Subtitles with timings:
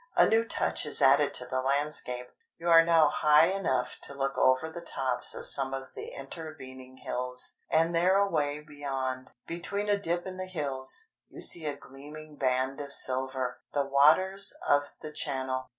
[0.17, 2.31] A new touch is added to the landscape.
[2.57, 6.97] You are now high enough to look over the tops of some of the intervening
[6.97, 12.35] hills, and there away beyond, between a dip in the hills, you see a gleaming
[12.35, 15.69] band of silver, the waters of the Channel.